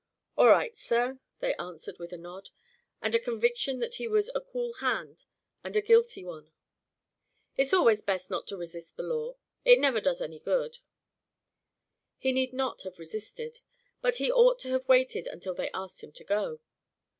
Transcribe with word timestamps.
"All 0.35 0.47
right, 0.47 0.75
sir," 0.75 1.19
they 1.41 1.53
answered 1.57 1.99
with 1.99 2.11
a 2.11 2.17
nod, 2.17 2.49
and 3.03 3.13
a 3.13 3.19
conviction 3.19 3.77
that 3.81 3.93
he 3.93 4.07
was 4.07 4.31
a 4.33 4.41
cool 4.41 4.73
hand 4.79 5.25
and 5.63 5.75
a 5.75 5.79
guilty 5.81 6.23
one. 6.25 6.49
"It's 7.55 7.71
always 7.71 8.01
best 8.01 8.31
not 8.31 8.47
to 8.47 8.57
resist 8.57 8.97
the 8.97 9.03
law 9.03 9.35
it 9.63 9.77
never 9.79 10.01
does 10.01 10.19
no 10.19 10.39
good." 10.39 10.79
He 12.17 12.31
need 12.31 12.51
not 12.51 12.81
have 12.81 12.97
resisted, 12.97 13.59
but 14.01 14.15
he 14.15 14.31
ought 14.31 14.57
to 14.61 14.69
have 14.71 14.87
waited 14.87 15.27
until 15.27 15.53
they 15.53 15.69
asked 15.69 16.01
him 16.03 16.11
to 16.13 16.23
go. 16.23 16.61